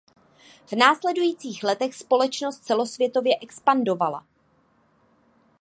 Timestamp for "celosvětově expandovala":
2.65-4.25